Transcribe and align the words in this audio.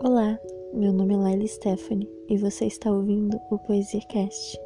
Olá, 0.00 0.38
meu 0.72 0.92
nome 0.92 1.14
é 1.14 1.16
Laila 1.16 1.46
Stephanie 1.48 2.08
e 2.28 2.36
você 2.36 2.66
está 2.66 2.88
ouvindo 2.88 3.36
o 3.50 3.58
PoesiaCast. 3.58 4.56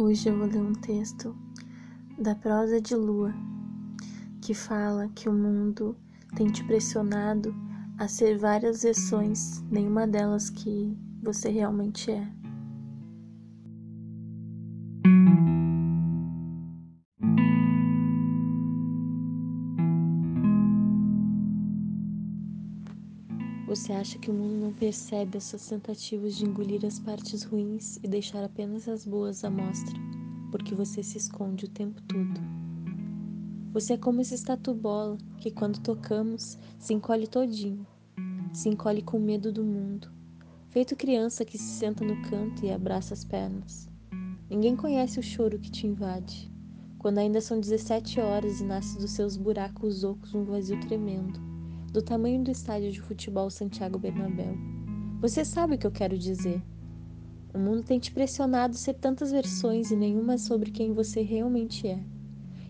Hoje 0.00 0.28
eu 0.28 0.36
vou 0.36 0.48
ler 0.48 0.60
um 0.60 0.72
texto 0.72 1.36
da 2.18 2.34
prosa 2.34 2.80
de 2.80 2.96
Lua 2.96 3.32
que 4.42 4.52
fala 4.52 5.08
que 5.14 5.28
o 5.28 5.32
mundo 5.32 5.96
tem 6.34 6.48
te 6.48 6.64
pressionado 6.64 7.54
a 7.96 8.08
ser 8.08 8.38
várias 8.38 8.82
versões, 8.82 9.62
nenhuma 9.70 10.04
delas 10.04 10.50
que 10.50 10.98
você 11.22 11.48
realmente 11.48 12.10
é. 12.10 12.37
Você 23.68 23.92
acha 23.92 24.18
que 24.18 24.30
o 24.30 24.34
mundo 24.34 24.54
não 24.54 24.72
percebe 24.72 25.36
as 25.36 25.44
suas 25.44 25.68
tentativas 25.68 26.34
de 26.34 26.46
engolir 26.46 26.86
as 26.86 26.98
partes 26.98 27.42
ruins 27.42 27.98
e 28.02 28.08
deixar 28.08 28.42
apenas 28.42 28.88
as 28.88 29.04
boas 29.04 29.44
à 29.44 29.50
mostra, 29.50 29.94
porque 30.50 30.74
você 30.74 31.02
se 31.02 31.18
esconde 31.18 31.66
o 31.66 31.68
tempo 31.68 32.00
todo. 32.04 32.40
Você 33.74 33.92
é 33.92 33.98
como 33.98 34.22
esse 34.22 34.34
estatu-bola 34.34 35.18
que, 35.36 35.50
quando 35.50 35.80
tocamos, 35.80 36.58
se 36.78 36.94
encolhe 36.94 37.26
todinho, 37.26 37.86
se 38.54 38.70
encolhe 38.70 39.02
com 39.02 39.18
medo 39.18 39.52
do 39.52 39.62
mundo, 39.62 40.10
feito 40.70 40.96
criança 40.96 41.44
que 41.44 41.58
se 41.58 41.78
senta 41.78 42.02
no 42.02 42.22
canto 42.22 42.64
e 42.64 42.72
abraça 42.72 43.12
as 43.12 43.22
pernas. 43.22 43.86
Ninguém 44.48 44.76
conhece 44.76 45.20
o 45.20 45.22
choro 45.22 45.58
que 45.58 45.70
te 45.70 45.86
invade, 45.86 46.50
quando 46.98 47.18
ainda 47.18 47.42
são 47.42 47.60
17 47.60 48.18
horas 48.18 48.62
e 48.62 48.64
nasce 48.64 48.98
dos 48.98 49.10
seus 49.10 49.36
buracos 49.36 50.04
ocos 50.04 50.34
um 50.34 50.44
vazio 50.44 50.80
tremendo 50.80 51.47
do 51.92 52.02
tamanho 52.02 52.44
do 52.44 52.50
estádio 52.50 52.92
de 52.92 53.00
futebol 53.00 53.48
Santiago 53.50 53.98
Bernabéu. 53.98 54.54
Você 55.20 55.42
sabe 55.44 55.74
o 55.74 55.78
que 55.78 55.86
eu 55.86 55.90
quero 55.90 56.18
dizer. 56.18 56.62
O 57.54 57.58
mundo 57.58 57.82
tem 57.82 57.98
te 57.98 58.12
pressionado 58.12 58.76
ser 58.76 58.94
tantas 58.94 59.32
versões 59.32 59.90
e 59.90 59.96
nenhuma 59.96 60.36
sobre 60.36 60.70
quem 60.70 60.92
você 60.92 61.22
realmente 61.22 61.88
é. 61.88 61.98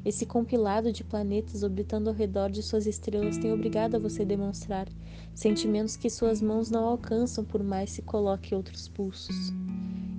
Esse 0.05 0.25
compilado 0.25 0.93
de 0.93 1.03
planetas 1.03 1.65
orbitando 1.65 2.09
ao 2.09 2.15
redor 2.15 2.49
de 2.49 2.63
suas 2.63 2.87
estrelas 2.87 3.37
tem 3.37 3.53
obrigado 3.53 3.97
a 3.97 3.99
você 3.99 4.25
demonstrar 4.25 4.89
sentimentos 5.35 5.97
que 5.97 6.09
suas 6.09 6.41
mãos 6.41 6.71
não 6.71 6.85
alcançam 6.85 7.45
por 7.45 7.63
mais 7.63 7.91
se 7.91 8.03
coloque 8.03 8.55
outros 8.55 8.89
pulsos. 8.89 9.53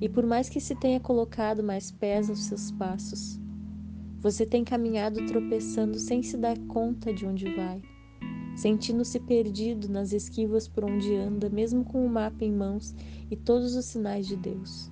E 0.02 0.09
por 0.09 0.25
mais 0.25 0.50
que 0.50 0.59
se 0.59 0.75
tenha 0.75 1.00
colocado 1.00 1.64
mais 1.64 1.89
pés 1.89 2.30
aos 2.30 2.44
seus 2.44 2.70
passos, 2.72 3.39
você 4.20 4.45
tem 4.45 4.66
caminhado 4.66 5.25
tropeçando 5.25 5.97
sem 5.97 6.22
se 6.22 6.36
dar 6.36 6.59
conta 6.67 7.14
de 7.14 7.25
onde 7.25 7.55
vai 7.55 7.81
sentindo-se 8.60 9.22
perdido 9.22 9.88
nas 9.88 10.12
esquivas 10.12 10.68
por 10.68 10.84
onde 10.84 11.16
anda, 11.16 11.50
mesmo 11.50 11.86
com 11.86 12.06
o 12.06 12.10
mapa 12.10 12.44
em 12.44 12.52
mãos 12.52 12.94
e 13.32 13.36
todos 13.38 13.74
os 13.74 13.86
sinais 13.86 14.28
de 14.28 14.36
Deus. 14.36 14.92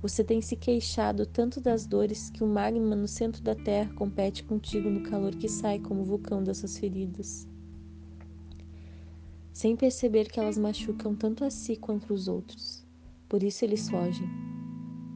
Você 0.00 0.22
tem 0.22 0.40
se 0.40 0.54
queixado 0.54 1.26
tanto 1.26 1.60
das 1.60 1.86
dores 1.86 2.30
que 2.30 2.44
o 2.44 2.46
magma 2.46 2.94
no 2.94 3.08
centro 3.08 3.42
da 3.42 3.54
terra 3.54 3.92
compete 3.94 4.44
contigo 4.44 4.88
no 4.88 5.02
calor 5.02 5.34
que 5.34 5.48
sai 5.48 5.80
como 5.80 6.04
vulcão 6.04 6.44
das 6.44 6.58
suas 6.58 6.78
feridas. 6.78 7.48
Sem 9.52 9.74
perceber 9.74 10.30
que 10.30 10.38
elas 10.38 10.56
machucam 10.56 11.16
tanto 11.16 11.44
a 11.44 11.50
si 11.50 11.74
quanto 11.74 12.14
os 12.14 12.28
outros. 12.28 12.86
Por 13.28 13.42
isso 13.42 13.64
eles 13.64 13.88
fogem. 13.88 14.28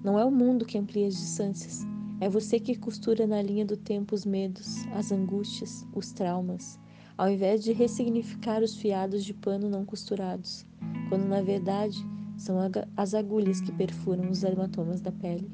Não 0.03 0.19
é 0.19 0.25
o 0.25 0.33
mundo 0.33 0.65
que 0.65 0.79
amplia 0.79 1.07
as 1.07 1.15
distâncias, 1.15 1.87
é 2.21 2.29
você 2.29 2.59
que 2.59 2.75
costura 2.75 3.25
na 3.25 3.41
linha 3.41 3.65
do 3.65 3.77
tempo 3.77 4.17
os 4.17 4.25
medos, 4.25 4.85
as 4.95 5.13
angústias, 5.13 5.87
os 5.95 6.11
traumas, 6.11 6.81
ao 7.19 7.29
invés 7.29 7.65
de 7.65 7.73
ressignificar 7.73 8.63
os 8.63 8.77
fiados 8.77 9.25
de 9.25 9.35
pano 9.35 9.69
não 9.69 9.85
costurados, 9.85 10.65
quando 11.09 11.27
na 11.27 11.43
verdade 11.43 11.99
são 12.37 12.57
as 12.97 13.13
agulhas 13.13 13.61
que 13.61 13.73
perfuram 13.73 14.31
os 14.31 14.45
hematomas 14.45 15.01
da 15.01 15.11
pele. 15.11 15.51